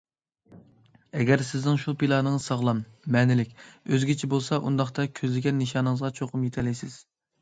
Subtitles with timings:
[1.17, 2.81] ئەگەر سىزنىڭ شۇ پىلانىڭىز ساغلام،
[3.17, 6.99] مەنىلىك، ئۆزگىچە بولسا ئۇنداقتا كۆزلىگەن نىشانىڭىزغا چوقۇم يېتەلەيسىز.